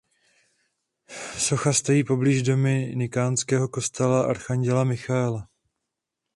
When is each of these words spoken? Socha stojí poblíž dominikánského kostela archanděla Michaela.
Socha 1.37 1.73
stojí 1.73 2.03
poblíž 2.03 2.43
dominikánského 2.43 3.67
kostela 3.67 4.23
archanděla 4.27 4.83
Michaela. 4.83 5.47